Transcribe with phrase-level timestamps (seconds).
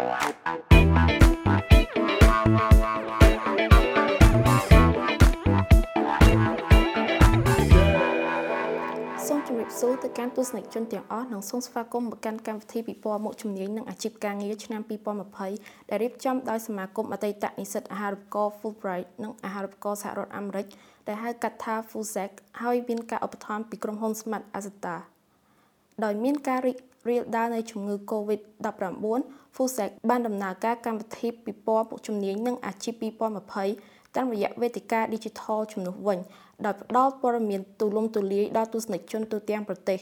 [0.00, 0.06] សូ
[9.38, 14.80] មជម្រាបសួរទៅកាន់ទស្សនិកជនទាំងអស់និងសូមស្វាគមន៍មកកាន់កម្មវិធីពិព័រណ៍មុខជំនាញនិងអាជីពការងារឆ្នាំ
[15.36, 20.66] 2020ដែលរៀបចំដោយសមាគមអតីតនិស្សិតអាហារូបករណ៍ Fulbright និងអាហារូបករណ៍សហរដ្ឋអាមេរិក
[21.06, 22.30] ដែលហៅកាត់ថា FUSAC
[22.62, 24.96] ហើយមានការឧបត្ថម្ភពីក្រុមហ៊ុន Smart Asata
[26.04, 26.76] ដោយមានការរីក
[27.08, 29.20] រាលដាលនៃជំងឺ Covid-19
[29.54, 33.02] FUSAC បានដំណើរការកម្មវិធីពិព័រណ៍មុខជំនាញនិងអាជីព
[33.58, 36.18] 2020តាមរយៈវេទិកា Digital ជំនួសវិញ
[36.64, 40.00] ដោយផ្ដល់ព័ត៌មានទូលំទូលាយដល់ទស្សនិកជនទូទាំងប្រទេស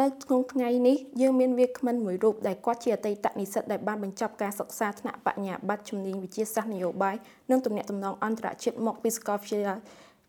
[0.00, 7.16] នៅក្នុងថ្ងៃនេះយើងមានវាគ្មិនមួយរូបដែលគាត់ជាអតីតនិស្សិតដែលបានបញ្ចប់ការសិក្សាថ្នាក់បញ្ញាបត្រជំនាញវិទ្យាសាស្ត្រនយោបាយ
[7.50, 9.78] និងទំនាក់ទំនងអន្តរជាតិមកពីសាកលវិទ្យាល័យ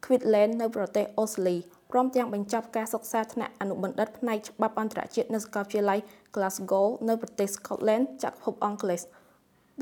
[0.06, 1.56] Queensland នៅប្រទេសអូស្ត្រាលី
[1.92, 6.00] ព្រមទាំងបញ្ចប់ការសិក្សាថ្នាក់អនុបណ្ឌិតផ្នែកច្បាប់អន្តរជាតិនៅសាកលវិទ្យាល័យ
[6.36, 9.02] Glasgow នៅប្រទេស Scotland ចក្រភពអង់គ្លេស។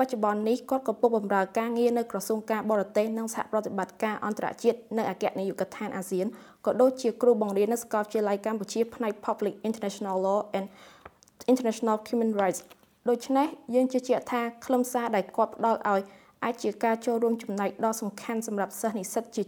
[0.00, 6.26] បច្ចុប្បន្ននេះគាត់កំពុងបម្រើការងារនៅក្រសួងការបរទេសនិងសហប្រតិបត្តិការអន្តរជាតិនៅអគ្គនាយកដ្ឋានអាស៊ាន
[6.66, 10.66] ក៏ដូចជាគ្រូបង្រៀននៅសាកលវិទ្យាល័យកម្ពុជាផ្នែក Public International Law and
[11.52, 12.60] International Human Rights
[13.08, 16.02] ដូច្នេះយើងជឿជាក់ថាខ្លឹមសារដែលគាត់ផ្ដល់ឲ្យ
[16.44, 19.42] អាចជាការចូលរួមចំណែកដ៏សំខាន់សម្រាប់សិស្សនិស្សិតជា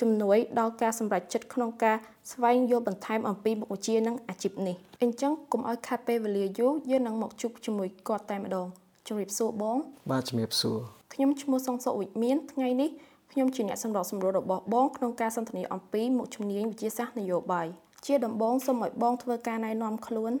[0.00, 1.96] ជំនួយដល់ការសម្រេចចិត្តក្នុងការ
[2.32, 8.66] ស្វែងយល់បន្ថែមអំពីមុខវិជ្ជានិងអាជីពនេះអញ្ចឹងកុំឲ្យខាត់ពេលវេលាយូរយើងនឹងមកជួបជាមួយគាត់តែម្ដង
[9.08, 9.76] ជំរាបសួរបង
[10.10, 10.78] បាទជំរាបសួរ
[11.14, 12.90] ខ្ញុំឈ្មោះសុងសុវិមានថ្ងៃនេះ
[13.32, 17.66] ខ្ញុំជាអ្នកសម្របសម្រួលរបស់បងក្នុងការសន្ទនាអំពីមុខជំនាញវិទ្យាសាស្ត្រនយោបាយ
[18.06, 20.32] ជាដំបូងសូមឲ្យបងធ្វើការណែនាំខ្លួន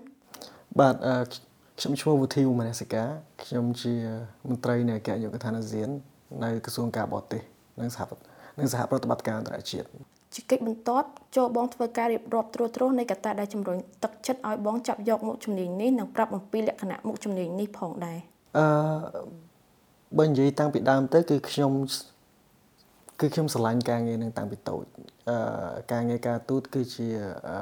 [0.80, 0.94] បាទ
[1.78, 3.04] ខ្ញុំឈ្មោះវុធីវមនសិកា
[3.44, 3.94] ខ្ញុំជា
[4.48, 5.88] មន្ត្រីនៃអគ្គនាយកដ្ឋានអាស៊ាន
[6.44, 7.42] នៅក្រសួងការបរទេស
[7.80, 8.02] និងសហ
[8.60, 9.86] និងសហប្រតិបត្តិការអន្តរជាតិ
[10.34, 18.18] ជាកិច្ចបន្ទាប់ចូលបងធ្វើការរៀបរាប់ត្រួសត្រាសនៃកត្តាដែលជំរុញទឹកចិត្តឲ្យបងចាប់យកមុខជំនាញនេះនិងប្រាប់អំពីលក្ខណៈមុខជំនាញនេះផងដែរ
[18.58, 18.66] អឺ
[20.18, 21.72] បើនិយាយតាំងពីដើមទៅគឺខ្ញុំ
[23.20, 24.84] គឺខ្ញុំស្រឡាញ់ការងារនឹងតាំងពីតូច
[25.28, 25.36] អឺ
[25.92, 27.08] ការងារការទូតគឺជា
[27.48, 27.58] អឺ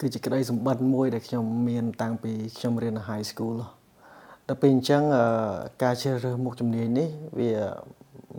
[0.00, 3.56] គឺជាក្តីសម្បត្តិមួយដែលខ្ញុំមានតាំងពីខ្ញុំរៀននៅ high school
[4.48, 5.02] ដល់ពេលអញ្ចឹង
[5.82, 7.08] ការជ្រើសរើសមុខជំនាញនេះ
[7.38, 7.50] វា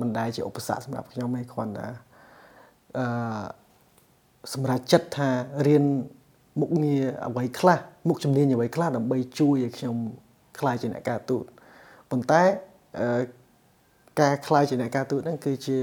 [0.01, 1.87] មិនដែលជាឧបសគ្គសម្រាប់ខ្ញុំទេគ្រាន់តែ
[2.97, 3.05] អឺ
[4.53, 5.29] សម្រាប់ចិត្តថា
[5.67, 5.83] រៀន
[6.59, 9.95] មុខងារអ្វីខ្លះមុខជំនាញអ្វីខ្លះដើម្បីជួយឲ្យខ្ញុំ
[10.59, 11.43] ខ្លាយជាអ្នកការទូត
[12.11, 12.41] ប៉ុន្តែ
[14.21, 15.77] ការខ្លាយជាអ្នកការទូតហ្នឹងគឺជា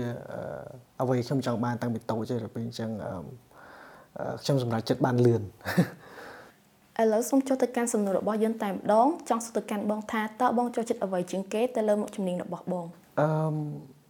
[1.00, 2.90] អ្វីខ្ញុំចង់បានតាំងពីតូចទេដល់ពេលអញ្ចឹង
[4.42, 5.42] ខ្ញុំសម្រេចចិត្តបានលឿន
[7.00, 12.86] ឥឡូវសូមចុះទៅកាន់សំណួររបស់យើងតែម្ដងចង់សួរទៅកាន់បងថាតើបងចូលចិត្តអ្វីជាងគេទៅលើមុខជំនាញរបស់បង
[13.20, 13.28] អឺ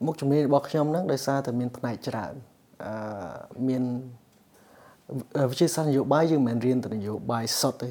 [0.05, 2.34] មុខជំនាញរបស់ខ្ញុំហ្នឹងដោយសារតែមានផ្នែកច្រើន
[2.84, 2.93] អឺ
[3.69, 3.83] មាន
[5.51, 7.91] វិទ្យាសាស្ត្រនយោបាយយើងមិនរៀនតែនយោបាយសុទ្ធទេ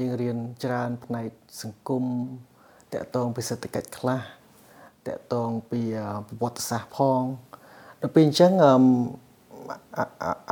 [0.00, 1.28] យើងរៀនច្រើនផ្នែក
[1.62, 2.04] សង្គម
[2.92, 4.20] តកតងពីសេដ្ឋកិច្ចខ្លះ
[5.08, 5.80] តកតងពី
[6.28, 7.22] ប្រវត្តិសាស្ត្រផង
[8.00, 8.52] ដល់ពេលអញ្ចឹង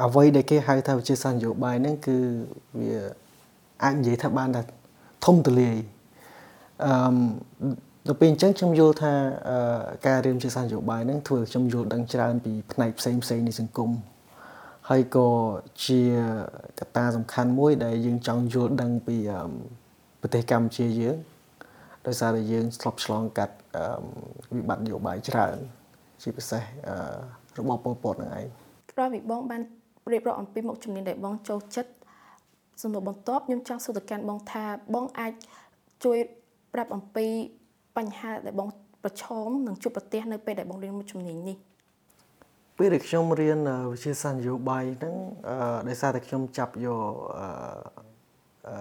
[0.03, 2.17] អ្វីដែលគេហៅថាវិទ្យាសាស្ត្រនយោបាយហ្នឹងគឺ
[2.81, 2.93] វា
[3.83, 4.63] អាចនិយាយថាបានថា
[5.25, 5.77] ធំទូលាយ
[6.85, 6.93] អឺ
[8.07, 9.13] ដល់ពេលអញ្ចឹងខ្ញុំយល់ថា
[10.07, 13.91] ការរៀនវិទ្យាសាស្ត្រនយោបាយហ្នឹងធ្វើឲ្យខ្ញុំយល់ដឹងច្រើនពីផ្នែកផ្សេងផ្សេងនៃសង្គម
[14.89, 15.29] ហើយក៏
[15.85, 16.01] ជា
[16.81, 19.17] កត្តាសំខាន់មួយ ដែលយើងចង់យល់ដឹងពី
[20.21, 21.17] ប្រទេសកម្ពុជាយើង
[22.07, 23.55] ដោយសារតែយើងធ្លាប់ឆ្លងកាត់
[24.55, 25.57] វិបត្តិនយោបាយច្រើន
[26.23, 26.63] ជាពិសេស
[27.59, 28.47] របបប៉ុលពតនឹងឯង
[28.93, 29.63] ក្រោយពីបងបាន
[30.13, 31.93] រៀបរាប់អំពីមុខជំនាញដែលបងចូលចិត្ត
[32.83, 34.65] សំណួរបន្ទាប់ខ្ញុំចង់សួរទៅកាន់បងថា
[34.95, 35.33] បងអាច
[36.05, 36.19] ជួយ
[36.73, 37.27] ប្រាប់អំពី
[37.97, 38.69] បញ្ហាដែលបង
[39.05, 41.57] ប្រឈមនឹងជួបប្រទះនៅពេលដែលបងរៀនមុខជំនាញនេះ
[42.79, 43.59] ពេលដែលខ្ញុំរៀន
[43.93, 45.15] វិទ្យាសាស្ត្រនយោបាយហ្នឹង
[45.89, 47.13] ដោយសារតែខ្ញុំចាប់យក
[48.69, 48.77] អឺ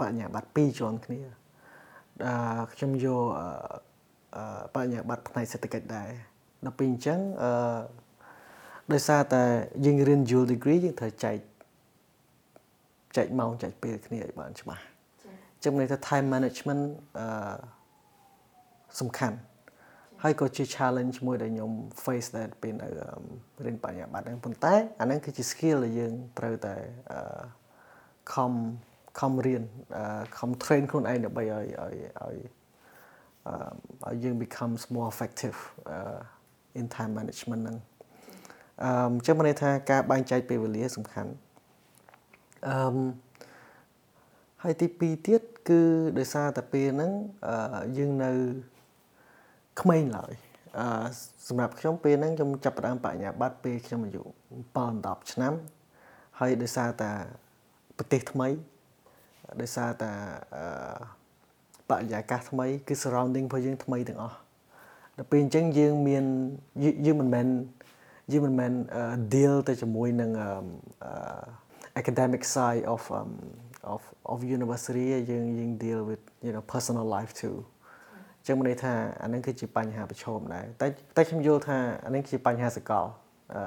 [0.00, 1.20] បញ្ញាបត្រ2ជាន់គ្នា
[2.26, 3.22] អឺខ្ញុំយក
[4.36, 4.44] អឺ
[4.74, 6.10] បញ្ញាបត្រផ្នែកសេដ្ឋកិច្ចដែរ
[6.64, 7.52] ដល់ពេលអញ្ចឹងអឺ
[8.92, 9.42] ដោយសារតែ
[9.84, 11.36] យើងរៀន dual degree យើងត្រូវចែក
[13.16, 14.84] ចែកម៉ោងចែកពេលគ្នាឲ្យបានច្បាស់
[15.64, 16.82] ចឹងន័យថា time management
[17.18, 17.81] អឺ
[19.00, 19.36] សំខាន់
[20.22, 21.70] ហើយក៏ជា challenge មួយដែលខ្ញុំ
[22.04, 22.88] face ដែរពេលនៅ
[23.64, 26.74] រៀនបញ្ញាបត្រហ្នឹងប៉ុន្តែអាហ្នឹងគឺជា skill ដែលយើងត្រូវតែ
[28.34, 28.52] ខំ
[29.20, 29.62] ខំរៀន
[30.38, 32.36] ខំ train ខ្លួនឯងដើម្បីឲ្យឲ្យឲ្យ
[34.06, 35.58] ឲ្យយើង becomes more effective
[36.78, 37.78] in time management ហ្នឹង
[38.82, 41.30] អឺអញ្ចឹងមានន័យថាការបែងចែកពេលវេលាសំខាន់
[42.68, 43.02] អឺ
[44.62, 45.80] ហើយទី2ទៀតគឺ
[46.18, 47.12] ដោយសារតែពេលហ្នឹង
[47.98, 48.32] យើងនៅ
[49.82, 50.32] ក្មេងឡើយ
[50.78, 50.86] អឺ
[51.48, 54.26] សម្រាប់ខ្ញុំពេលហ្នឹងខ្ញុំចាប់ផ្ដើមបញ្ញាបត្រពេលខ្ញុំអាយុ7
[54.84, 55.52] 10ឆ្នាំ
[56.38, 57.10] ហើយដោយសារតែ
[57.98, 58.48] ប្រទេសថ្មី
[59.60, 60.12] ដោយសារតែ
[60.56, 60.64] អឺ
[61.90, 64.36] បរិយាកាសថ្មីគឺ surrounding របស់យើងថ្មីទាំងអស់
[65.16, 66.24] ដល់ពេលអញ្ចឹងយើងមាន
[67.06, 67.46] យើងមិនមែន
[68.32, 68.72] យើងមិនមែន
[69.34, 70.30] deal ទៅជាមួយនឹង
[72.00, 73.32] academic side of um,
[73.94, 74.02] of
[74.32, 77.56] of university យើងយើង deal with you know personal life too
[78.46, 78.92] ចឹងមានន័យថា
[79.22, 80.86] អានឹងគឺជាបញ្ហាប្រឈមដែរតែ
[81.16, 83.06] តែខ្ញុំយល់ថាអានឹងជាបញ្ហាសកល
[83.54, 83.62] អឺ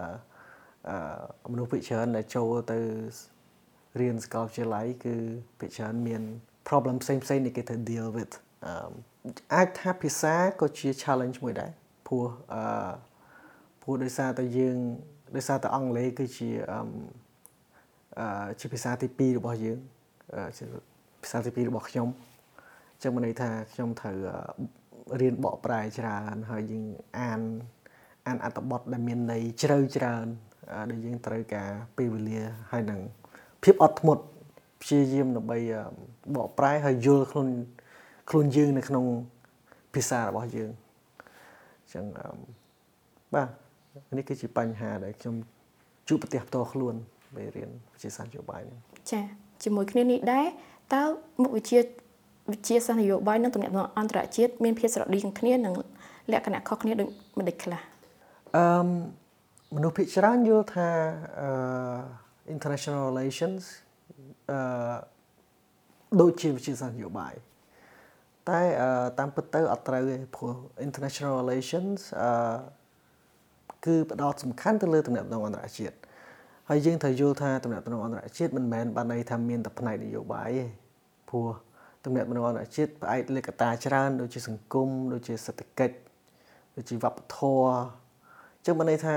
[0.90, 2.80] អឺមនុស្សភាគច្រើនដែលចូលទៅ
[4.00, 5.16] រៀនសាកលវិទ្យាល័យគឺ
[5.60, 6.22] ភាគច្រើនមាន
[6.68, 8.34] problem ផ្សេងផ្សេងដែលគេត្រូវ deal with
[9.54, 11.72] អាចថាភាសាក៏ជា challenge មួយដែរ
[12.08, 12.62] ព្រោះអឺ
[13.82, 14.78] ព្រោះដោយសារតែយើង
[15.36, 16.80] ដោយសារតែអង់គ្លេសគឺជាអឺ
[18.20, 19.80] អឺជាភាសាទី2របស់យើង
[20.58, 20.66] ជា
[21.24, 24.18] ភាសាទី2របស់ខ្ញុំអញ្ចឹងមានន័យថាខ្ញុំត្រូវ
[25.22, 26.86] រៀនបកប្រែច្រើនហើយយើង
[27.20, 27.42] អាន
[28.28, 30.26] អានអត្ថបទដែលមានន័យជ្រៅច្រើន
[30.92, 33.02] ដែលយើងត្រូវការពេលវេលាហើយនឹង
[33.64, 34.24] ភាពអត់ធ្មត់
[34.82, 35.60] ព្យាយាមដើម្បី
[36.36, 37.50] បកប្រែហើយយល់ខ្លួន
[38.30, 39.06] ខ្លួនយើងនៅក្នុង
[39.94, 40.72] ភាសារបស់យើង
[41.82, 42.06] អញ្ចឹង
[43.34, 43.50] បាទ
[44.18, 45.36] នេះគឺជាបញ្ហាដែលខ្ញុំ
[46.08, 46.96] ជួបប្រទះផ្ទាល់ខ្លួន
[47.36, 48.78] ពេលរៀនវិទ្យាសាស្ត្រនយោបាយនេះ
[49.12, 49.22] ចា
[49.64, 50.46] ជាមួយគ្នានេះដែរ
[50.94, 51.04] តើ
[51.42, 51.80] មុខវិជ្ជា
[52.52, 55.74] វិទ្យាសាស្ត្រនយោបាយនិងទំនាក់ទំនងអន្តរជាតិមានភាពស្រដៀងគ្នានិង
[56.32, 57.10] លក្ខណៈខុសគ្នាដូច
[57.40, 57.82] ម្តេចខ្លះ
[58.56, 58.66] អឺ
[59.76, 60.90] មនុស្សភាគច្រើនយល់ថា
[61.42, 61.50] អឺ
[62.54, 63.64] international relations
[64.52, 64.60] អឺ
[66.22, 67.34] ដូចជាវិទ្យាសាស្ត្រនយោបាយ
[68.50, 68.62] តែ
[69.20, 70.54] តាមពិតទៅអត់ត្រូវទេព្រោះ
[70.86, 72.32] international relations អឺ
[73.86, 75.96] គឺផ្ដោតសំខាន់ទៅលើទំនាក់ទំនងអន្តរជាតិ
[76.70, 80.66] ហើយយើងត្រូវយល់ថាទំនាក់ទំនងអន្តរជាតិមិនមែនបានន័យថាមានតែផ្នែកនយោបាយទេ
[81.30, 81.48] ព្រោះ
[82.06, 85.96] ទំនាក់ទំនងអន្តរជាតិផ្អែកលើកត្តាច្រើនដូចជាសង្គមដូចជាសេដ្ឋកិច្ច
[86.76, 89.16] ដូចជាវប្បធម៌អញ្ចឹងបានន័យថា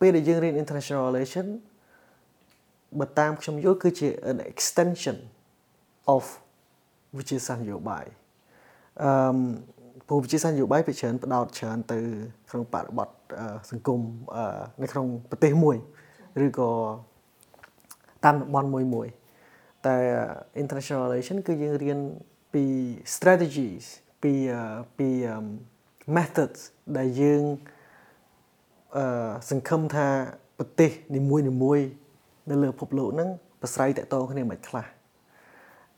[0.00, 1.46] ពេលដែលយើងរៀន international relation
[2.98, 5.16] បើតាមខ្ញុំយល់គឺជា an extension
[6.14, 6.22] of
[7.18, 8.06] វិទ្យាសាស្ត្រនយោបាយ
[9.02, 9.10] អឺ
[10.08, 11.98] ព្រោះវិទ្យាសាស្ត្រនយោបាយភាគច្រើនផ្ដោតច្រើនទៅ
[12.50, 13.08] ក្នុងបរិបទ
[13.70, 14.00] សង្គម
[14.82, 15.76] នៅក្នុងប្រទេសមួយ
[16.44, 16.70] ឬក៏
[18.24, 19.08] តាមតំបន់មួយមួយ
[19.86, 19.96] តែ
[20.62, 21.98] international relation គឺយើងរៀន
[22.52, 22.64] ពី
[23.14, 23.84] strategies
[24.22, 24.32] ពី
[24.98, 25.08] ពី
[26.16, 26.60] methods
[26.98, 27.44] ដែលយើង
[28.96, 30.08] អឺសង្ឃឹមថា
[30.58, 31.80] ប្រទេសនីមួយនីមួយ
[32.50, 33.28] នៅលើពិភពលោកហ្នឹង
[33.60, 34.86] ប្រស្រ័យតកតងគ្នាមិនខ្លះ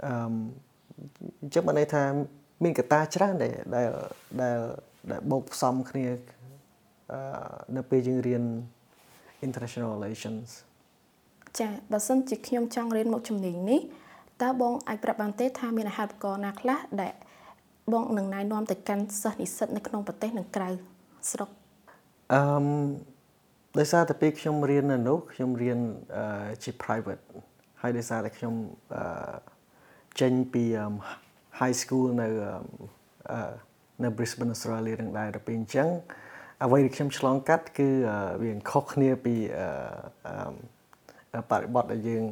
[0.05, 0.11] អឺ
[1.43, 2.03] អញ្ចឹងបានន័យថា
[2.65, 3.89] មានកត្តាច្រើនដែលដែល
[4.43, 4.59] ដែល
[5.11, 6.07] ដែលបូកផ្សំគ្នា
[7.13, 7.21] អឺ
[7.77, 8.43] នៅពេលយើងរៀន
[9.47, 10.49] international relations
[11.61, 13.81] ចាបើសិនជាខ្ញុំចង់រៀនមុខជំនាញនេះ
[14.43, 17.15] តើបងអាចប្រាប់បានទេថាមានអាហារូបករណ៍ណាខ្លះដែល
[17.93, 20.69] បងនឹងណែនាំទៅកាន់សិស្សនិស្សិតនៅក្នុងប្រទេសនិងក្រៅ
[21.31, 21.51] ស្រុក
[22.33, 22.41] អឺ
[23.79, 25.79] ដោយសារតែពេលខ្ញុំរៀននៅនោះខ្ញុំរៀន
[26.63, 27.23] ជា private
[27.83, 28.55] ហើយដោយសារតែខ្ញុំ
[28.97, 29.37] អឺ
[30.21, 30.65] ចេញពី
[31.61, 32.29] high school នៅ
[34.05, 35.89] នៅ Brisbane Australia នឹងដែរដល់ពេលអញ្ចឹង
[36.65, 37.89] អ្វីដែលខ្ញុំឆ្លងកាត់គឺ
[38.43, 39.35] វាខុសគ្នាពី
[41.51, 42.25] បរិបទដែលយើង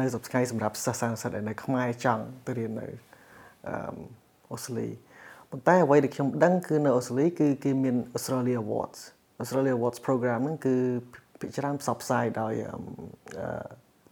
[0.00, 2.86] នៅសប្តាហ៍សម្រាប់សិស្សសាស្ត្រដែលនៅខ្មែរចង់ទៅរៀននៅ
[4.52, 4.88] អូស្ត្រាលី
[5.50, 9.00] ប៉ុន្តែអ្វីដែលខ្ញុំដឹងគឺនៅអូស្ត្រាលីគឺគេមាន Australia Awards
[9.42, 10.74] Australia Awards program ហ្នឹងគឺ
[11.40, 12.52] ភាគច្រើនផ្សព្វផ្សាយដោយ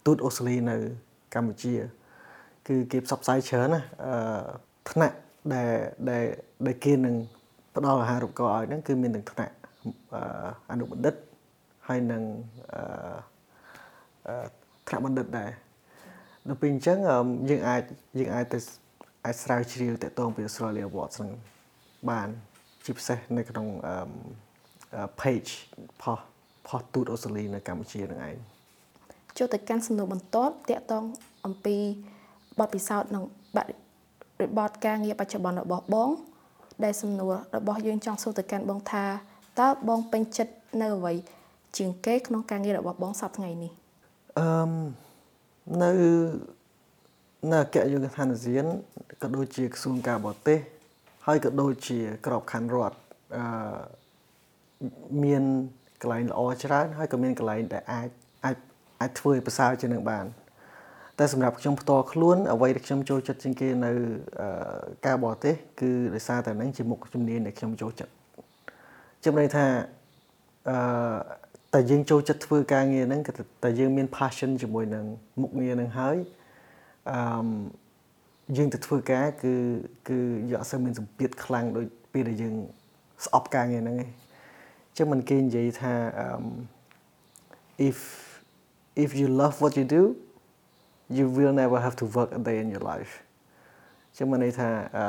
[0.05, 0.77] ទូតអូស្ត្រាលីនៅ
[1.35, 1.75] កម្ពុជា
[2.67, 4.43] គឺគេផ្សព្វផ្សាយច្រើនណាអឺ
[4.91, 5.15] ថ្នាក់
[5.53, 5.71] ដែល
[6.09, 6.25] ដែល
[6.65, 7.15] ដែលគេនឹង
[7.75, 9.53] ផ្ដល់អាហារូបករណ៍ឲ្យហ្នឹងគឺមានទាំងថ្នាក់
[10.71, 11.15] អនុបណ្ឌិត
[11.87, 12.23] ហើយនឹង
[12.73, 12.81] អឺ
[14.87, 15.49] ថ្នាក់បណ្ឌិតដែរ
[16.47, 16.97] ដល់ពេលអញ្ចឹង
[17.49, 17.81] យើងអាច
[18.19, 18.59] យើងអាចទៅ
[19.25, 21.31] អាចស្រាវជ្រាវតកតងពី Australia Awards ហ្នឹង
[22.09, 22.27] បាន
[22.85, 23.67] ជាពិសេសនៅក្នុង
[25.21, 25.51] page
[26.01, 26.19] ផុស
[26.67, 28.37] ផុសទូតអូស្ត្រាលីនៅកម្ពុជានឹងឯង
[29.37, 31.03] ចូលទៅកាន់សំណួរបន្ទាប់តកតង
[31.45, 31.77] អំពី
[32.59, 33.23] បទពិសោធន៍និង
[33.55, 33.57] ប
[34.41, 36.09] រិបទការងារបច្ចុប្បន្នរបស់បង
[36.83, 39.05] ដែលសំណួររបស់យើងចង់សួរទៅកាន់បងថា
[39.61, 41.13] តើបងពេញចិត្តនៅអ្វី
[41.77, 43.71] ជាងគេក្នុងការងាររបស់បងសប្តាហ៍ថ្ងៃនេះ
[44.39, 44.47] អឺ
[45.81, 45.91] នៅ
[47.51, 48.65] នៅអគ្គនាយកដ្ឋានអាស៊ាន
[49.21, 50.59] ក៏ដូចជាក្រសួងការបរទេស
[51.27, 52.97] ហើយក៏ដូចជាក្របខ័ណ្ឌរដ្ឋ
[53.37, 53.43] អឺ
[55.23, 55.43] មាន
[56.01, 58.09] កន្លែងល្អច្រើនហើយក៏មានកន្លែងដែលអាច
[58.45, 58.57] អាច
[59.01, 60.25] អាចធ្វើឲ្យប្រសើរជាងនឹងបាន
[61.19, 63.91] តែសម្រាប់ខ្ញុំផ្ទាល់ខ្លួនអ្វីដែលខ្ញុំចូលចិត្តជាងគេនៅ
[65.05, 68.11] ការបរទេស គឺដោយសារតែនឹងជាមុខជំនាញដែលខ្ញុំចូលចិត្ត
[69.25, 69.65] ជំនឿថា
[70.69, 70.77] អឺ
[71.73, 73.31] តែយើងចូលចិត្តធ្វើការងារហ្នឹងគឺ
[73.63, 75.05] តែយើងមាន passion ជាមួយនឹង
[75.41, 76.17] មុខងារហ្នឹងហើយ
[77.11, 77.17] អឺ
[78.57, 79.53] យើងទៅធ្វើការគឺ
[80.09, 80.17] គឺ
[80.49, 82.55] យើងអត់សូវមានសម្ពាធខ្លាំងដូចពេលដែលយើង
[83.25, 84.09] ស្អប់ការងារហ្នឹងឯង
[84.97, 85.93] ចឹងមិនគេនិយាយថា
[86.25, 86.43] um
[87.89, 87.97] if
[89.03, 90.03] if you love what you do
[91.17, 93.13] you will never have to work a day in your life
[94.17, 95.05] ចឹងមានន័យថាអឺ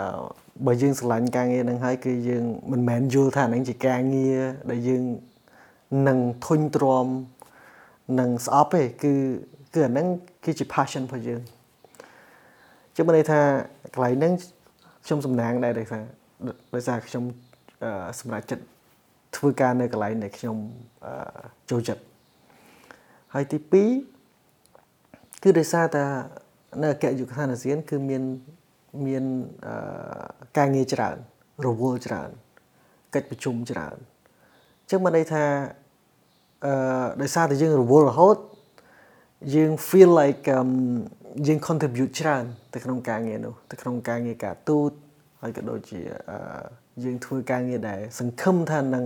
[0.67, 4.41] បើយើងស្រឡាញ់ការងារហ្នឹងហើយគឺយើងមិនមែនយល់ថាហ្នឹងជាការងារ
[4.71, 5.03] ដែលយើង
[6.09, 7.07] នឹងធុញទ្រាំ
[8.21, 9.13] នឹងស្អប់ទេគឺ
[9.75, 10.07] គឺអាហ្នឹង
[10.45, 11.41] គឺជា passion របស់យើង
[12.97, 13.41] ចឹងមានន័យថា
[13.95, 14.33] កន្លែងហ្នឹង
[15.07, 16.03] ខ្ញុំសំណាងដែរដោយសារ
[16.75, 17.25] ដោយសារខ្ញុំ
[18.21, 18.65] សម្រាប់ចិត្ត
[19.37, 20.57] ធ្វើការនៅកន្លែងដែលខ្ញុំ
[21.71, 22.03] ចូលចិត្ត
[23.35, 23.59] ហើយទី
[24.31, 26.05] 2គឺដោយសារតែ
[26.83, 28.23] នៅអគ្គយុគឋានអាស៊ាន គឺមាន
[29.07, 29.25] មាន
[30.59, 31.17] ការងារច្រើន
[31.67, 32.31] រវល់ច្រើន
[33.15, 35.45] កិច្ចប្រជុំច្រើនអញ្ចឹងបានន័យថា
[36.65, 36.73] អឺ
[37.23, 38.37] ដោយសារតែយើងរវល់រហូត
[39.55, 40.71] យើង feel like um
[41.47, 44.91] យើង contribute ច្រើនទៅក្នុងការងារនោះទៅក្នុងការងារការទូត
[45.43, 46.01] ហើយក៏ដូចជា
[46.31, 46.39] អឺ
[47.05, 49.05] យើងធ្វើការងារដែលសង្ឃឹមថានឹង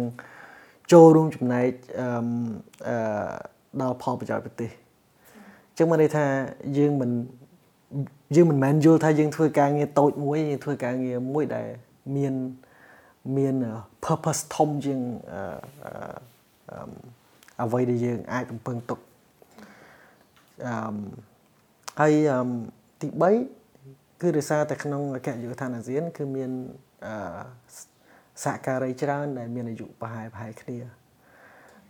[0.92, 1.70] ចូលរួមចំណែក
[2.00, 2.96] អឺ
[3.80, 6.24] ដល់ផលប្រយោជន៍ប្រទេសអញ្ចឹងមកន័យថា
[6.78, 7.10] យើងមិន
[8.36, 11.68] យើងមិនមែនយល់ថាយើងធ្វើការងារតូចមួយយើងធ្វើការងារមួយដែល
[12.16, 12.34] មាន
[13.36, 13.54] មាន
[14.04, 15.00] purpose ធំជាង
[17.62, 18.98] អ្វីដែលយើងអាចបំពេញទុក
[20.66, 20.72] អឺ
[22.00, 22.14] ហើយ
[23.00, 23.08] ទី
[23.64, 26.50] 3គឺដោយសារតែក្នុងអគ្គយុគឋានអាស៊ាន គឺមាន
[27.06, 27.14] អឺ
[28.44, 30.78] សហការីច្រើន ដែលមានអាយុប្រហែលប្រហែលគ្នា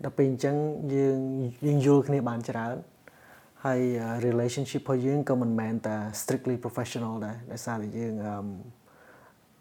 [0.05, 0.57] ដល់ពេលអញ្ចឹង
[0.95, 1.19] យើង
[1.67, 2.77] យើងយល់គ្នាបានច្រើន
[3.65, 3.81] ហើយ
[4.27, 8.15] relationship របស់យើងក៏មិនមែនតែ strictly professional ដែរដោយសារតែយើង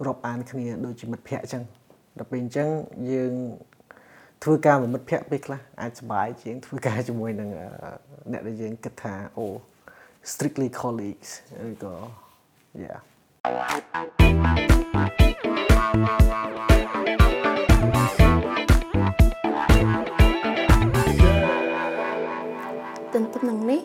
[0.05, 1.63] រាប់អានគ្នាដូចជាមិត្តភ័ក្តិអញ្ចឹង
[2.17, 2.69] ដល់ពេលអញ្ចឹង
[3.11, 3.33] យើង
[4.43, 7.49] ធ្វើការមួយមិត្តភ័ក្តិពេលខ្លះអាចសប្បាយជាងធ្វើការជាមួយនឹង
[8.31, 9.45] អ្នកដែលយើងគិតថាអូ
[10.31, 11.29] strictly colleagues
[11.69, 11.95] ឬក៏
[12.83, 12.99] yeah
[23.13, 23.81] ទន្ទឹមនឹងនេះ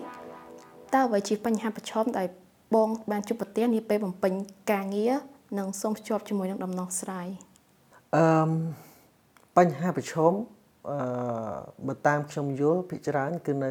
[0.95, 2.27] តើអ្វីជាបញ្ហាប្រឈមដែល
[2.75, 4.33] បងបានជួបប្រទះនាពេលបំពេញ
[4.73, 5.13] ការងារ
[5.59, 7.29] និងសូមភ្ជាប់ជាមួយនឹងដំណោះស្រាយ
[8.17, 8.25] អឺ
[9.57, 10.33] បញ្ហាប្រឈម
[10.91, 10.99] អឺ
[11.87, 13.67] បើតាមខ្ញុំយល់ភាគច្រើន គឺន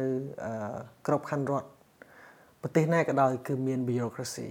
[1.06, 1.68] ក្របខ័ណ្ឌរដ្ឋ
[2.62, 4.48] ប្រទេសណាក៏ដោយគឺមាន bureaucracy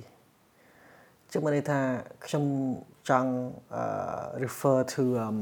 [1.31, 1.79] ចឹងមានន័យថា
[2.25, 2.43] ខ្ញុំ
[3.09, 3.31] ចង់
[4.43, 5.37] refer to um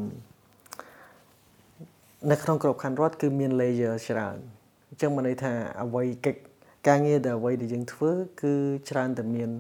[2.31, 4.38] នៅក្នុងក្របខ័ណ្ឌរដ្ឋគឺមាន layer ច្រើន
[4.89, 5.53] អញ្ចឹងមានន័យថា
[5.84, 6.41] អ្វីកិច្ច
[6.88, 8.53] ការងារដែលអ្វីដែលយើងធ្វើ គឺ
[8.89, 9.51] ច្រើនតែមាន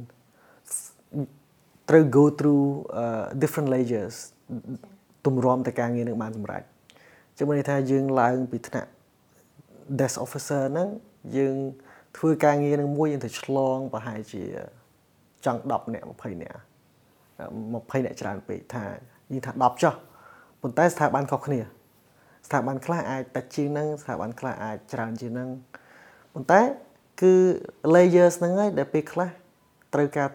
[1.89, 2.65] ត្រូវ go through
[3.01, 4.15] uh, different layers
[5.25, 6.63] ទម្រាំតែការងារនឹងបានសម្រេច
[7.37, 8.89] ចឹងមានន័យថាយើងឡើងពីថ្នាក់
[9.99, 10.89] desk officer ហ្នឹង
[11.37, 11.55] យើង
[12.17, 14.43] ធ្វើការងារនឹងមួយយើងទៅឆ្លងប្រហែលជា
[15.45, 16.49] ចង់10នាក់20នាក់20នា
[18.11, 18.85] ក់ច្រើនពេកថា
[19.31, 19.93] និយាយថា10ចុះ
[20.61, 21.59] ប៉ុន្តែស្ថាប័នខុសគ្នា
[22.47, 25.49] ស្ថាប័នខ្លះអាចតិចជាងហ្នឹងស្ថាប័នខ្លះអាចច្រើនជាងហ្នឹង
[26.33, 26.61] ប៉ុន្តែ
[27.21, 27.33] គឺ
[27.93, 29.29] layers ហ្នឹងហើយដែលពេលខ្លះ
[29.93, 30.29] ត្រូវការ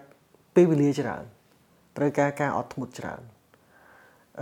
[0.54, 1.25] ពេលវេលាច្រើន
[1.96, 3.22] ត្រូវការការអត់ធ្មត់ច្រើន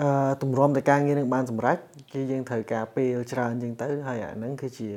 [0.00, 1.76] អឺទម្រាំតែការងារនឹងបានសម្រេច
[2.12, 4.88] គឺយើងត្រូវការពេលច្រើនជាងទៅហើយអាហ្នឹងគឺជា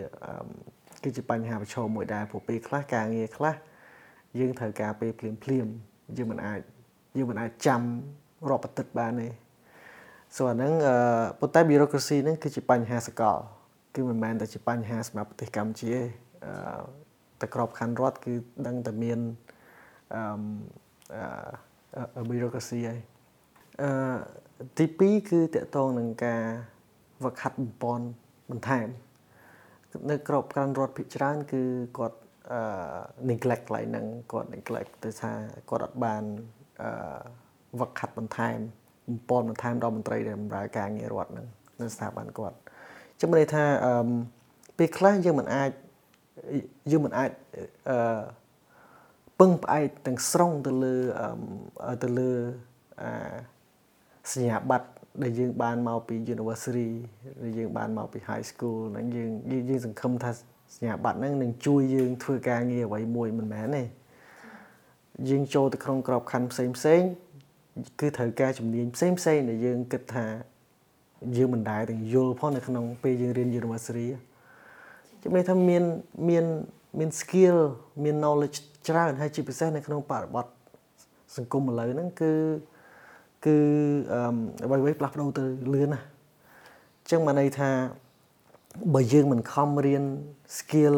[1.04, 3.56] គឺជាបញ្ហាប្រឈមមួយដែរព្រោះពេលខ្លះការងារខ្លះ
[4.40, 5.68] យើងត្រូវការពេលភ្លាមភ្លាម
[6.18, 6.62] យើងមិនអាច
[7.18, 7.82] យើងមិនអាចចាំ
[8.50, 9.30] រាប់អាទិត្យបានទេ
[10.36, 10.96] សូអាហ្នឹងអឺ
[11.40, 13.38] ប៉ុន្តែ bureaucracy ហ្នឹងគឺជាបញ្ហាសកល
[13.96, 16.02] គឺមិនមែនតែជាបញ្ហាសម្រាប់ប្រទេសកម្ពុជាទេ
[16.46, 16.84] អឺ
[17.42, 18.34] តែក្របខ័ណ្ឌរដ្ឋគឺ
[18.68, 19.20] ដឹងតែមាន
[20.14, 20.22] អឺ
[21.16, 21.65] អឺ
[22.30, 23.00] bureaucracy ហើយ
[23.82, 23.92] អឺ
[24.78, 26.44] ទី2គឺតកតងនឹងការ
[27.24, 28.06] វឹកហាត់បំពន់
[28.52, 28.88] បន្ថែម
[30.12, 31.64] នៅក្របខ័ណ្ឌរដ្ឋភិកច្រើនគឺ
[31.98, 32.18] គាត់
[32.52, 32.62] អឺ
[33.30, 35.32] neglect កន្លែងហ្នឹងគាត់ neglect ទៅថា
[35.70, 36.24] គាត់អត់បាន
[36.82, 36.90] អឺ
[37.80, 38.58] វឹកហាត់បន្ថែម
[39.08, 41.48] បំពន់បន្ថែមដល់មន្ត្រីដែលបម្រើការងាររដ្ឋហ្នឹង
[41.82, 42.58] នៅស្ថាប័នគាត់
[43.20, 44.10] ចឹងមានន័យថាអឺ
[44.78, 45.70] ពេលខ្លះយើងមិនអាច
[46.92, 47.30] យើងមិនអាច
[47.90, 47.98] អឺ
[49.40, 50.96] ពឹងផ្អែកទាំងស្រុងទៅលើ
[52.04, 52.32] ទៅលើ
[53.02, 53.12] អា
[54.32, 54.88] សញ្ញាបត្រ
[55.24, 56.90] ដែលយើងបានមកពី University
[57.44, 59.32] ដែលយើងបានមកពី High School ហ្នឹងយើង
[59.70, 60.32] យើងសង្ឃឹមថា
[60.76, 63.84] សញ្ញាបត្រហ្នឹងនឹងជួយយើងធ្វើការងារអ្វីមួយមិនមែនទេ
[65.30, 67.02] យើងចូលទៅក្នុងក្របខ័ណ្ឌផ្សេងផ្សេង
[68.00, 70.26] គឺត្រូវការជំនាញផ្សេងផ្សេងដែលយើងគិតថា
[71.38, 74.08] យើងមិនដែលទាំងយល់ផងនៅក្នុងពេលយើងរៀន University
[75.24, 75.84] ជំនឿថាមាន
[76.30, 76.46] មាន
[77.00, 77.58] មាន skill
[78.04, 80.46] មាន knowledge ច្រើនហើយជាពិសេសនៅក្នុងបរិបទ
[81.38, 82.32] សង្គមឥឡូវហ្នឹងគឺ
[83.46, 83.58] គឺ
[84.64, 86.06] អ្វីៗផ្លាស់ប្ដូរទៅលឿនណាស់
[87.02, 87.70] អញ្ចឹងមកន័យថា
[88.94, 90.04] បើយើងមិនខំរៀន
[90.58, 90.96] skill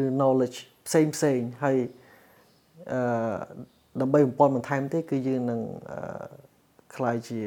[0.00, 1.76] ឬ knowledge ផ្សេងផ្សេងហើយ
[2.92, 3.00] អឺ
[4.00, 5.60] ដើម្បីបំពន់បន្ថែមទេគឺយើងនឹង
[6.96, 7.40] ខ្លាយជា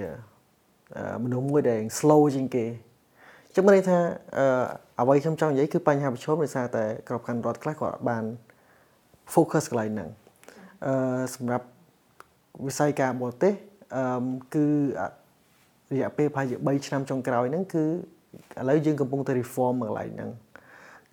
[1.23, 2.65] មនុស្សមួយដែល slow ជាងគេ
[3.55, 3.99] ចឹងមានន័យថា
[4.92, 8.23] អ្វីខ្ញុំចង់និយាយគឺបញ្ហាប្រឈមដោយសារតែក្របខ័ណ្ឌរដ្ឋខ្លះគាត់បាន
[9.33, 10.09] focus កន្លែងហ្នឹង
[10.85, 11.65] អឺសម្រាប់
[12.67, 13.53] វិស័យការបរទេស
[13.95, 14.03] អឺ
[14.55, 14.65] គឺ
[15.93, 17.87] រយៈពេលប្រហែលជា3ឆ្នាំចុងក្រោយហ្នឹងគឺឥ
[18.69, 20.31] ឡូវយើងកំពុងតែ reform មកកន្លែងហ្នឹង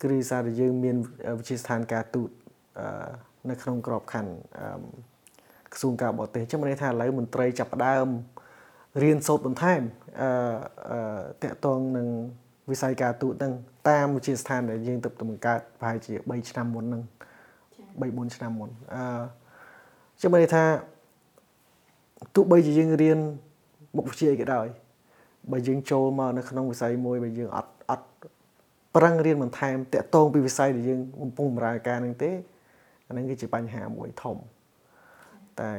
[0.01, 0.95] គឺរីសារតែយើងមាន
[1.39, 2.29] វិជាស្ថានការទូត
[3.49, 4.33] នៅក្នុងក្របខ័ណ្ឌ
[5.73, 8.07] ក្រសួងការបរទេសអញ្ចឹងមានន័យថាឥឡូវមន្ត្រីចាប់ផ្ដើម
[9.03, 9.81] រៀនសូត្របន្ថែម
[10.21, 10.99] អឺ
[11.43, 12.07] តកតងនឹង
[12.71, 13.53] វិស័យការទូតហ្នឹង
[13.89, 17.03] តាមវិជាស្ថានដែលយើងទៅបង្កើតប្រហែលជា3ឆ្នាំមុនហ្នឹង
[17.99, 19.03] 3 4ឆ្នាំមុនអឺ
[20.17, 20.63] ខ្ញុំមានន័យថា
[22.35, 23.19] ទោះបីជាយើងរៀន
[23.95, 24.67] មុខវិជ្ជាអីក៏ដោយ
[25.51, 28.07] បើយើងចូលមកនៅក្នុងវិស័យមួយបើយើងអត់អត់
[28.95, 32.31] ប្រឹងរៀនបន្ថែមតាក់ទងពីវិស័យដែលយើងកំពុងបម្រើការនឹងទេ
[33.07, 34.37] អានឹងគឺជាបញ្ហាមួយធំ
[35.59, 35.69] តែ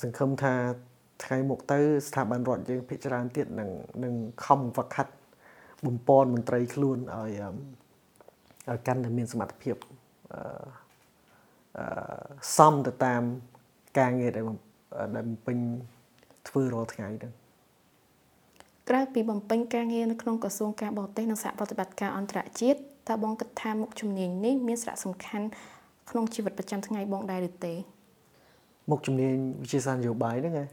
[0.00, 0.54] សង្ឃឹមថា
[1.24, 1.78] ថ្ងៃមុខទៅ
[2.08, 3.70] ស្ថាប័នរដ្ឋយើងភិជាច្រើនទៀតនឹង
[4.04, 4.14] នឹង
[4.44, 5.12] ខំវឹកហាត់
[5.86, 7.30] បំពន់មន្ត្រីខ្លួនឲ្យ
[8.68, 9.76] ឲ្យកាន់តែមានសមត្ថភាព
[10.32, 13.22] អឺសំទៅតាម
[13.98, 14.44] ការងារដែល
[15.16, 15.58] ដែលបំពេញ
[16.48, 17.32] ធ្វើរាល់ថ្ងៃហ្នឹង
[18.88, 25.46] ក្រៅពីបំពេញការងារនៅក្នុងក្រសួងការបរទេសនិងសហប្រតិបត្តិការអន្តរជាតិតើបងគិតថាមុខជំនាញនេះមានសារៈសំខាន់
[26.10, 27.74] ក្នុងជីវិតប្រចាំថ្ងៃបងដែរឬទេ
[28.90, 30.66] មុខជំនាញវិជាសាស្ត្រនយោបាយហ្នឹងហ៎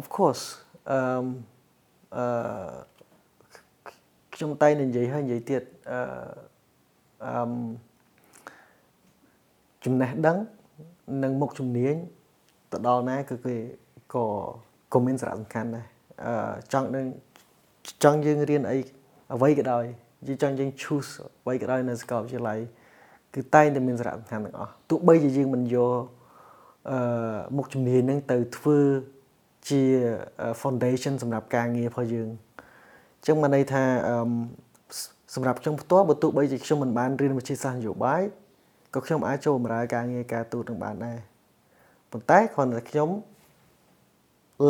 [0.00, 0.42] Of course
[0.90, 0.98] អឺ
[2.16, 2.24] អឺ
[4.42, 5.98] ខ្ញុំតែនិយាយហើយនិយាយទៀតអឺ
[7.24, 7.52] អឺ
[9.84, 10.36] ចំណេះដឹង
[11.22, 11.94] និងមុខជំនាញ
[12.72, 13.54] ទៅដល់ណាគឺគេ
[14.14, 14.24] ក៏
[14.92, 15.86] ក៏មានសារៈសំខាន់ដែរ
[16.26, 17.04] អឺចង់នឹង
[18.02, 18.78] ចង់យើងរៀនអី
[19.34, 19.84] អ្វីក៏ដោយ
[20.26, 21.10] យើងចង់យើង choose
[21.42, 22.58] អ្វីក៏ដោយនៅសាកលវិទ្យាល័យ
[23.34, 25.92] គឺតែងតែមានសារៈសំខាន់ទាំងអស់ទោះបីជាយើងមិនយក
[26.90, 26.98] អឺ
[27.56, 28.78] មុខជំនាញហ្នឹងទៅធ្វើ
[29.68, 29.82] ជា
[30.62, 32.30] foundation សម្រាប់ការងាររបស់យើង
[33.22, 34.16] អញ្ចឹងមកន័យថាអឺ
[35.34, 38.22] សម្រាប់ខ្ញុំផ្ទាល់បើទោះបីជាខ្ញុំមិនបានរៀនវិទ្យាសាស្ត្រនយោបាយ
[38.94, 41.18] ក៏ខ្ញុំអាចចូលបម្រើការងារការទូតនឹងបានដែរ
[42.10, 43.08] ប៉ុន្តែគ្រាន់តែខ្ញុំ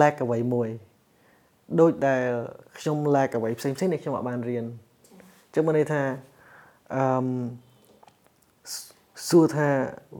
[0.00, 0.68] lack អ្វីមួយ
[1.80, 2.22] ដូចដែល
[2.78, 6.02] ខ្ញុំ lack អ្វីផ្សេងផ្សេងដែលខ្ញុំអត់បានរៀនអញ្ចឹងមកន័យថា
[6.94, 7.02] អឺ
[9.28, 9.68] សួរថា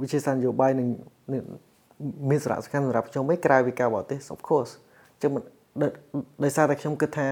[0.01, 0.89] វិទ្យាសាស្ត្រនយោបាយនឹង
[2.31, 4.73] មានសារៈសំខាន់សម្រាប់ខ្ញុំឯងក្រៅពីការបរទេស of course
[5.13, 5.31] អញ្ចឹង
[6.45, 7.29] ដោយសារតែខ្ញុំគិតថា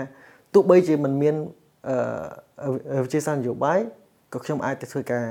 [0.55, 1.35] ទោះបីជាមិនមាន
[1.89, 3.81] អឺវិទ្យាសាស្ត្រនយោបាយ
[4.33, 5.25] ក៏ខ្ញុំអាចទៅធ្វើការ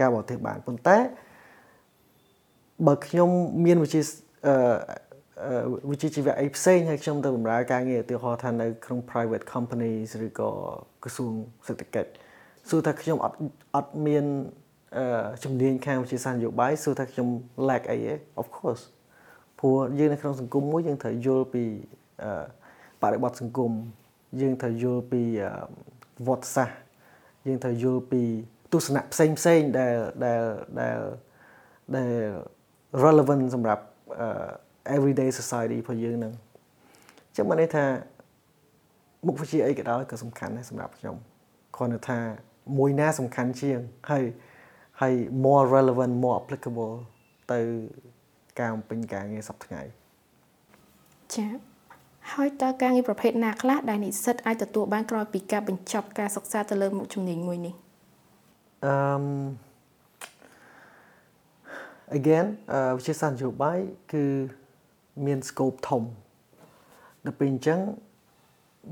[0.00, 0.98] ការបរទេសបានប៉ុន្តែ
[2.86, 3.28] បើខ្ញុំ
[3.64, 4.02] មានវិទ្យា
[4.46, 4.54] អឺ
[5.90, 10.50] វិជ្ជាជីវៈអីផ្សេងហើយខ្ញុំទៅបម្រើការងារឧទាហរណ៍ថានៅក្នុង private companies ឬក៏
[11.02, 11.32] ក្រសួង
[11.66, 12.10] សេដ្ឋកិច្ច
[12.68, 13.36] សួរថាខ្ញុំអត់
[13.74, 14.24] អត់មាន
[15.44, 17.28] ជំនាញខាងវិទ្យាសាស្ត្រនយោបាយសួរថាខ្ញុំ
[17.68, 18.82] lack អីទេ of course
[19.58, 21.64] ព្រោះយើងនៅក្នុងសង្គមមួយយើងត្រូវយល់ពី
[23.02, 23.72] បរិបទសង្គម
[24.40, 25.22] យើងត្រូវយល់ពី
[26.26, 26.76] វត្តសាស្ត្រ
[27.46, 28.22] យើងត្រូវយល់ពី
[28.72, 30.42] ទស្សនៈផ្សេងផ្សេងដែលដែល
[30.80, 30.98] ដែល
[31.96, 32.12] ដែល
[33.04, 33.84] relevant សម្រាប់
[34.96, 36.32] everyday society របស់យើងនឹង
[37.28, 37.84] អញ្ចឹងមកន័យថា
[39.26, 41.16] មុខវិជ្ជាអីក៏ដោយក៏សំខាន់ដែរសម្រាប់ខ្ញុំ
[41.76, 42.18] គ្រាន់តែថា
[42.78, 43.78] មួយណាសំខាន់ជាង
[44.10, 44.24] ហើយ
[45.00, 45.14] ហើយ
[45.44, 46.94] more relevant more applicable
[47.52, 47.60] ទៅ
[48.60, 49.82] ការបំពេញការងារសប្តាហ៍ថ្ងៃ
[51.34, 51.71] ចា៎
[52.30, 57.74] ហើយតើការងារប្រភេទណាខ្លះដែលនិស្សិតអាចទទួលបានក្រោយពីការបញ្ចប់ការសិក្សាទៅលើមុខជំនាញមួយនេះ
[58.84, 58.94] អឺ
[62.18, 62.46] again
[62.96, 63.78] វិទ្យាសាស្ត្រនយោបាយ
[64.12, 64.24] គឺ
[65.26, 66.02] មាន scope ធំ
[67.24, 67.80] ដល់ពេលអញ្ចឹង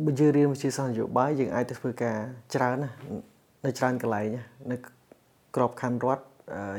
[0.05, 2.16] បើយើងរៀនវិទ្យាសាស្ត្រនយោបាយយើងអាចទៅធ្វើការ
[2.55, 2.90] ច្រើនណា
[3.64, 4.27] នៅច្រើនកន្លែង
[4.71, 4.77] នៅ
[5.57, 6.25] ក្របខ័ណ្ឌរដ្ឋ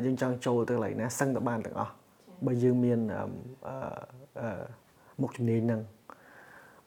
[0.05, 1.93] យើងចង់ចូលទៅកន្លែងណាសឹងទៅបានទាំងអស់
[2.45, 2.99] បើយើងមាន
[5.21, 5.81] មុខជំនាញហ្នឹង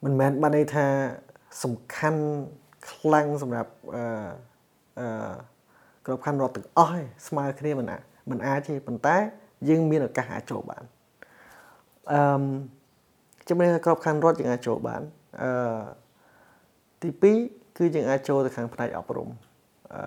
[0.05, 0.87] មិនមែនបានន័យថា
[1.65, 2.23] សំខាន់
[2.91, 4.05] ខ្លាំងសម្រាប់អឺ
[4.99, 5.07] អឺ
[6.07, 9.17] ក្របខ័ណ្ឌរដ្ឋទាំងអស់ឯងស្មើគ្នាមិនអាចមិនអាចទេប៉ុន្តែ
[9.69, 10.85] យើងមានឱកាសអាចចូលបាន
[12.13, 12.21] អឺ
[13.49, 15.03] ជំនាញក្របខ័ណ្ឌរដ្ឋយើងអាចចូលបាន
[15.43, 15.51] អឺ
[17.03, 17.09] ទី
[17.43, 19.29] 2គឺយើងអាចចូលទៅខាងផ្នែកអប់រំ
[19.95, 20.01] អឺ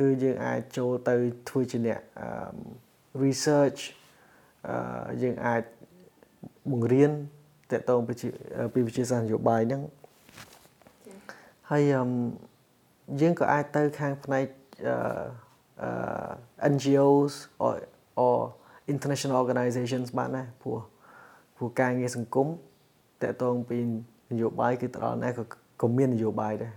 [0.00, 1.14] គឺយើងអាចចូលទៅ
[1.48, 2.00] ធ្វើជាអ្នក
[3.24, 3.80] research
[4.68, 5.62] អឺយើងអាច
[6.70, 7.12] បង្រៀន
[7.72, 8.00] តកតង
[8.74, 9.82] ពីវិជាសាស្ត្រនយោបាយហ្នឹង
[11.70, 11.82] ហើយ
[13.20, 14.46] យើងក៏អាចទៅខាងផ្នែក
[16.64, 17.74] អឺ NGOs or
[18.24, 18.36] or
[18.92, 20.78] international organizations បានដែរព្រោះ
[21.56, 22.48] ព្រោះការងារសង្គម
[23.22, 23.78] តកតងពី
[24.32, 25.42] នយោបាយគឺទៅដល់ណាក៏
[25.82, 26.72] ក៏មាននយោបាយដែរ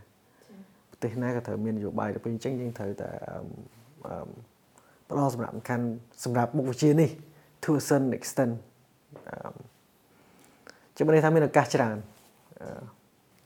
[0.92, 3.10] ប្រទេសណាក៏ត្រូវមាននយោបាយទៅពេលអញ្ចឹងយើងត្រូវតែ
[5.10, 5.86] ផ្ដល់សម្រាប់សំខាន់
[6.24, 7.10] សម្រាប់មុខវិជ្ជានេះ
[7.64, 8.54] to a certain extent
[10.98, 11.98] ជំនឿថាមានឱកាសច្រើន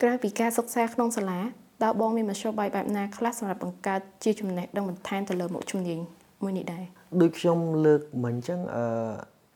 [0.01, 1.39] ក្រៅពីការសិក្សាក្នុងសាលា
[1.83, 5.99] តើបងមានមធ្យោបាយបែបណាខ្លះសម្រាប់បង្កើតជាចំណេះដឹងបន្ថែមទៅលើមុខជំនាញ
[6.43, 6.83] មួយនេះដែរ
[7.21, 8.85] ដូចខ្ញុំលើកមិញអញ្ចឹងអឺ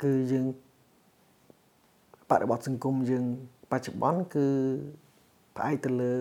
[0.04, 0.46] គឺយើង
[2.30, 3.26] បរិបទសង្គមយើង
[3.72, 4.48] បច្ចុប្បន្នគឺ
[5.56, 6.14] ផ្អែកទៅលើ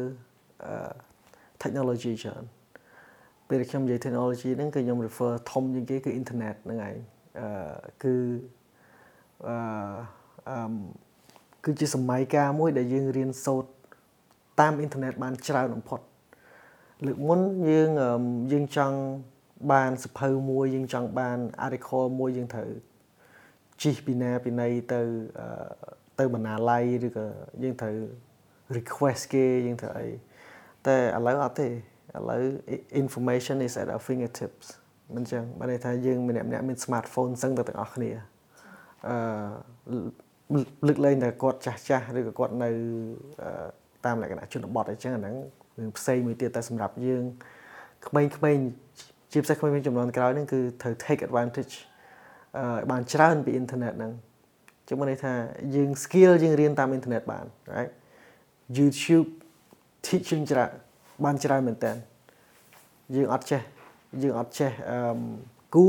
[1.63, 2.45] technology ច្រើន
[3.49, 6.97] ពេលខ្ញុំនិយាយ technology ហ្នឹងគឺខ្ញុំ refer ធំជាងគេគឺ internet ហ្នឹងឯង
[7.39, 7.49] អឺ
[8.03, 8.15] គឺ
[9.47, 9.57] អឺ
[10.49, 10.57] អឺ
[11.65, 13.71] គឺជាសម័យកាលមួយដែលយើងរៀនសូត្រ
[14.61, 16.01] តាមអ៊ីនធឺណិតបានច្រើនបំផុត
[17.07, 17.91] លើកមុនយើង
[18.53, 18.99] យើងចង់
[19.73, 22.71] បានសភៅមួយយើងចង់បាន article មួយយើងត្រូវ
[23.83, 25.01] ជិះពីណាពីណីទៅ
[26.19, 27.27] ទៅបណ្ណាល័យឬក៏
[27.63, 27.97] យើងត្រូវ
[28.77, 30.09] request គេយើងត្រូវអី
[30.87, 31.73] តែឥឡូវអត់ទេឥ
[32.31, 32.43] ឡូវ
[33.03, 34.67] information is at our fingertips
[35.15, 38.11] មិនចឹងបានន័យថាយើងម្នាក់ម្នាក់មាន smartphone សឹងទៅទាំងអស់គ្នា
[39.09, 39.97] អឺ
[40.87, 42.71] លើកលែងតែគាត់ចាស់ចាស់ឬក៏គាត់នៅ
[44.05, 45.35] តាមលក្ខណៈជនបទអីចឹងអាហ្នឹង
[45.79, 47.23] រឿងផ្សេងមួយទៀតតែសម្រាប់យើង
[48.09, 48.23] ក្មេ
[48.57, 48.67] ងៗ
[49.33, 51.75] ជាពិសេសក្មេងៗចំនួនក្រោយហ្នឹងគឺត្រូវ take advantage
[52.59, 54.13] អឺបានច្រើនពីអ៊ីនធឺណិតហ្នឹង
[54.89, 55.33] ចឹងមានន័យថា
[55.75, 57.93] យើង skill យើងរៀនតាមអ៊ីនធឺណិតបាន right
[58.79, 59.29] YouTube
[60.07, 60.71] teaching ច្រើន
[61.25, 61.93] បានច្រើនមែនតើ
[63.15, 63.61] យើងអត់ចេះ
[64.23, 64.99] យើងអត់ចេះអឺ
[65.75, 65.87] គូ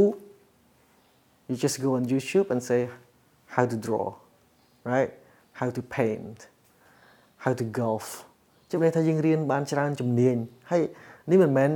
[1.49, 2.81] you just go on YouTube and say
[3.55, 4.05] how to draw
[4.91, 5.11] right
[5.59, 6.37] how to paint
[7.43, 8.07] how to golf
[8.71, 10.35] ជម្រាបថាយើងរៀនបានច្រើនជំនាញ
[10.71, 10.81] ហើយ
[11.31, 11.71] នេះមិនមែន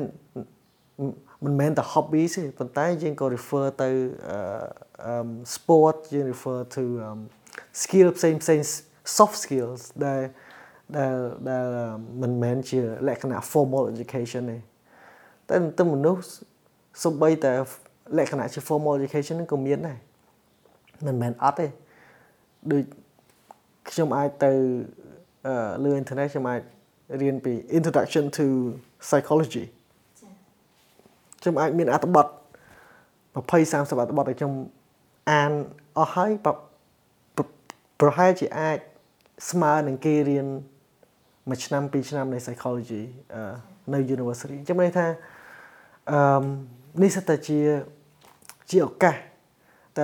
[1.45, 3.89] មិនមែនតែ hobby ទេប៉ុន្តែយើងក៏ refer ទៅ
[5.55, 7.19] sport យើង refer to um,
[7.81, 8.59] skill ផ្សេងផ្សេង
[9.17, 10.21] soft skills ដែល
[10.97, 11.15] ដែល
[11.49, 11.63] ដែល
[12.21, 14.57] មិនមែនជាលក្ខណៈ formal education ទេ
[15.49, 16.27] តែទៅមនុស្ស
[17.03, 17.53] សំបីតែ
[18.17, 19.97] លក្ខណៈជា formal education ហ្នឹងក៏មានដែរ
[21.07, 21.67] មិនមែនអត់ទេ
[22.71, 22.83] ដូច
[23.89, 24.51] ខ្ញុំអាចទៅ
[25.83, 26.61] លើអ៊ីនធឺណិតខ្ញុំអាច
[27.21, 28.45] រៀនពី introduction to
[29.07, 29.65] psychology
[31.41, 34.53] ខ្ញុំអាចមានអត្ថបទ20 30អត្ថបទដែលខ្ញុំ
[35.31, 35.51] អាន
[35.97, 36.31] អស់ហើយ
[37.99, 38.77] ប្រហែលជាអាច
[39.49, 40.47] ស្មើនឹងគេរៀន
[41.49, 43.03] មួយឆ្នាំពីរឆ្នាំនៃ psychology
[43.93, 45.07] នៅ university ខ្ញុំន័យថា
[46.11, 46.43] អឺ
[47.03, 47.59] នេះសិតតែជា
[48.69, 49.15] ជាឱកាស
[49.97, 49.99] ត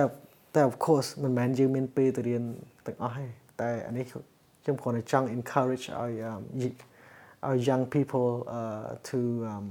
[0.54, 2.42] តែ of course មិនមែនយើងមានពេលទៅរៀន
[2.86, 3.26] ទាំងអស់ទេ
[3.60, 6.12] តែអានេះខ្ញុំគ្រាន់តែចង់ encourage ឲ្យ
[7.48, 9.18] ឲ្យ young people uh, to
[9.54, 9.66] um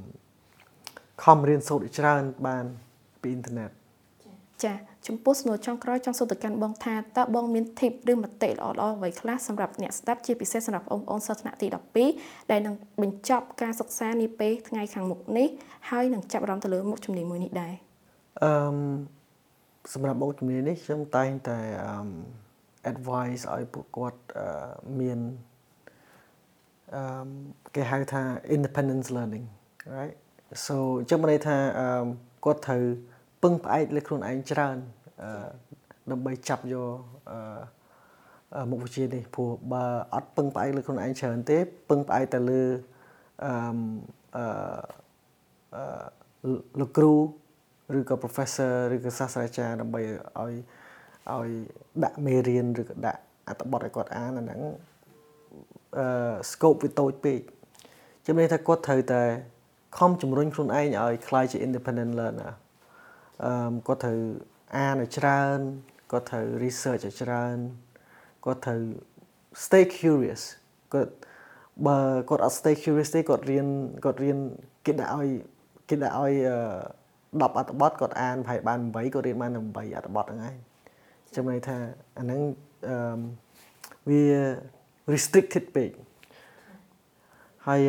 [1.23, 2.65] ខំរៀនសូត្រច្រើនបាន
[3.21, 3.69] ពីអ៊ីនធឺណិត
[4.63, 4.73] ចា
[5.07, 11.67] ចំពោះសំណួរចុងក្រោយចង់សួរទៅកាន់បងថាតើបងមាន tip ឬមតិល្អៗអ្វីខ្លះសម្រាប់អ្នកស្ដាប់ជាពិសេសសម្រាប់បងប្អូនសិស្សថ្នាក់ទី
[12.09, 15.47] 12ដែលនឹងបញ្ចប់ការសិក្សានាពេលថ្ងៃខាងមុខនេះ
[15.89, 17.73] ហើយនឹងចាប់អារម្មណ៍ទៅលើមុខជំនាញមួយនេះដែរ
[18.43, 18.53] អឺ
[19.91, 21.95] សម្រាប់មុខជំនាញនេះខ្ញុំតែងតែអឺ
[22.91, 24.19] advice ឲ្យពួកគាត់
[24.99, 25.19] មាន
[26.95, 27.29] អឺ
[27.75, 28.21] គេហៅថា
[28.55, 29.45] independence learning
[29.95, 30.15] right
[30.65, 30.75] so
[31.09, 31.57] ចាំន័យថា
[32.45, 32.83] គាត់ត្រូវ
[33.43, 34.77] ពឹងផ្អែកលើខ្លួនឯងច្រើន
[36.11, 36.97] ដើម្បីចាប់យក
[38.71, 41.57] មុខវិជ្ជានេះព្រោះបើអត់ពឹងផ្អែកលើខ្លួនឯងច្រើនទេ
[41.89, 42.63] ពឹងផ្អែកតែលើ
[43.45, 44.43] អឺ
[46.79, 47.13] លោកគ្រូ
[47.97, 50.53] ឬក៏ professor ឬក៏សាស្ត្រាចារ្យដើម្បីឲ្យ
[51.31, 51.49] ឲ្យ
[52.03, 54.61] ដាក់មេរៀនឬក៏ដាក់អត្ថបទឲ្យគាត់អានអាហ្នឹង
[55.97, 56.05] អឺ
[56.51, 57.39] scope វាតូចពេក
[58.25, 59.23] ជំនឿថាគាត់ត្រូវតែ
[59.97, 62.51] ខំជំរុញខ្លួនឯងឲ្យខ្លាយជា independent learner
[63.45, 64.19] អឺគាត់ត្រូវ
[64.77, 65.59] អានឲ្យច្រើន
[66.11, 67.57] គាត់ត្រូវ research ឲ្យច្រើន
[68.45, 68.81] គាត់ត្រូវ
[69.63, 70.43] stay curious
[70.93, 71.13] គាត់
[71.87, 71.97] បើ
[72.29, 73.67] គាត់អត់ stay curious ទេគាត់រៀន
[74.03, 74.37] គាត់រៀន
[74.85, 75.29] គេដាក់ឲ្យ
[75.89, 76.33] គេដាក់ឲ្យ
[77.41, 80.57] 10អត្ថបទគាត់អានប្រហែលបាន8គាត់រៀនបាន8អត្ថបទហ្នឹងហើយ
[81.35, 81.77] ចាំន័យថា
[82.17, 82.41] អាហ្នឹង
[82.87, 82.95] អឺ
[84.09, 84.23] វា
[85.13, 85.91] restricted ពេក
[87.67, 87.81] ហើយ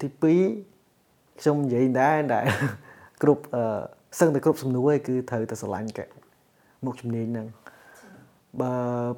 [0.00, 2.46] ទី2ខ្ញុំនិយាយដែរដែល
[3.22, 3.64] គ្រប់អឺ
[4.18, 6.00] សឹងតែគ្រប់សំណួរឯងគឺត្រូវតែស្រឡាញ់ក
[6.84, 7.46] មុខជំនាញហ្នឹង
[8.62, 8.72] បើ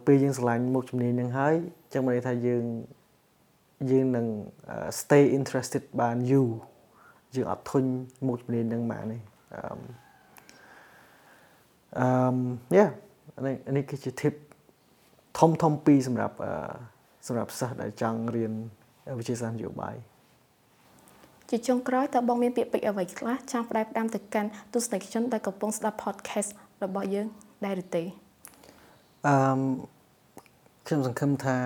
[0.07, 1.55] ពេលយើងស្រឡាញ់មុខជំនាញហ្នឹងហើយ
[1.93, 2.65] ចឹងមានន័យថាយើង
[3.91, 4.27] យើងនឹង
[5.01, 6.49] stay interested បានយូរ
[7.35, 7.85] យើងអត់ធុញ
[8.27, 9.21] មុខជំនាញហ្នឹងមកនេះ
[9.55, 9.63] អឺ
[11.99, 12.07] អឺ
[12.77, 12.91] yeah
[13.47, 14.35] នេះនេះគឺជា tip
[15.39, 16.37] ធំធំពីរសម្រាប់
[17.27, 18.53] សម្រាប់សិស្សដែលចង់រៀន
[19.19, 19.97] វិទ្យាសាស្ត្រនយោបាយ
[21.51, 26.51] ជាចុងក្រោយតើបងមានពាក្យពេចន៍អ្វីខ្លះចង់ផ្ដែផ្ដាំទៅកាន់ទស្សនិកជនដែលកំពុងស្ដាប់ podcast
[26.85, 27.27] របស់យើង
[27.65, 28.03] ដែរឬទេ
[29.27, 29.35] អឺ
[30.87, 31.57] ខ្ញុំសង្ឃឹមថា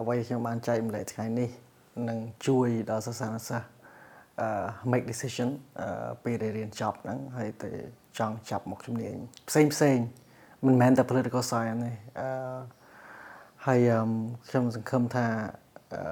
[0.00, 1.50] អ្វីខ្ញុំបានចែកម្លែកថ្ងៃនេះ
[2.08, 3.77] នឹងជួយដល់សិស្សានុសិស្សអឺ
[4.92, 5.48] make decision
[6.24, 7.70] ពេលដែលរៀនចប់ហ្នឹងហើយទៅ
[8.18, 9.16] ចង់ចាប់មកជំនាញ
[9.48, 9.98] ផ្សេងផ្សេង
[10.66, 12.28] មិនមែនតែ political science ទេអឺ
[13.66, 13.80] ហើយ
[14.48, 15.26] ខ្ញុំសង្ឃឹមថា
[15.94, 16.02] អឺ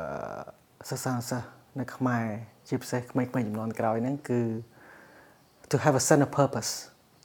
[0.88, 1.46] សិស្សានុសិស្ស
[1.80, 2.24] នៅខ្មែរ
[2.68, 4.40] ជាពិសេសក្មេងៗចំនួនក្រោយហ្នឹងគឺ
[5.70, 6.70] to have a sense of purpose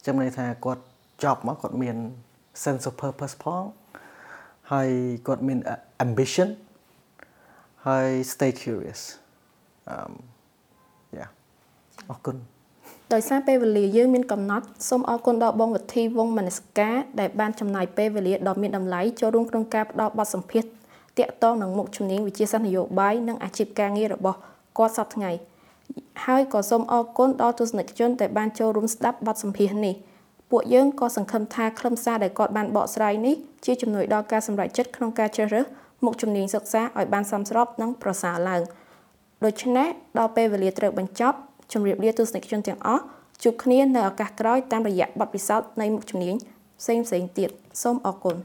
[0.04, 0.82] ចាំន័យថាគាត់
[1.24, 1.96] ចប់មកគាត់មាន
[2.64, 3.64] sense of purpose ផង
[4.72, 4.90] ហើយ
[5.26, 5.58] គាត់មាន
[6.06, 6.48] ambition
[7.86, 9.00] ហើយ stay curious
[9.90, 10.41] អឺយ៉ា
[12.10, 12.36] អរគុណ
[13.12, 20.70] ដោយសារពេលវេលាយើងមានកំណត់សូមអរគុណដល់បងវិធីវងមនស្ការដែលបានចំណាយពេលវេលាដ៏មានតម្លៃចូលរួមក្នុងការផ្តល់បទសម្ភាសន៍
[21.18, 24.38] តាក់ទងនឹងមុខជំនាញវិជាសាស្ត្រនយោបាយនិងអាជីពការងាររបស់
[24.78, 25.30] គាត់សប្តាហ៍ថ្ងៃ
[26.24, 29.94] ហើយក៏សូមអរគុណដល់ទស្សនិកជនដែលបានចូលរួមស្ដាប់បទសម្ភាសន៍នេះ
[30.50, 33.34] ពួកយើងក៏សង្ឃឹមថាខ្លឹមសារដែលគាត់បានបកស្រាយនេះ
[33.64, 35.66] ជាជំនួយដល់ការសម្រេចចិត្តក្នុងការជ្រើសរើស
[36.04, 38.62] មុខជំនាញសិក្សាឲ្យបានសមស្របនិងប្រសើរឡើង
[39.44, 39.88] ដូច្នេះ
[40.18, 41.36] ដល់ពេលវេលាត្រូវបញ្ចប់
[41.72, 43.02] ជម្រាបលាទស្សនិកជនទាំងអស់
[43.42, 46.34] ជួបគ្នានៅឱកាសក្រោយតាមរយៈបទពិសោធន៍នៃមុខជំនាញ
[46.80, 47.50] ផ្សេងៗទៀត
[47.82, 48.36] សូមអរគុណ